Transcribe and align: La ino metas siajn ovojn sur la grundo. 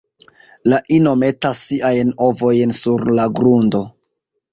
La 0.71 0.77
ino 0.95 1.11
metas 1.23 1.59
siajn 1.65 2.13
ovojn 2.29 2.73
sur 2.79 3.05
la 3.21 3.27
grundo. 3.41 3.83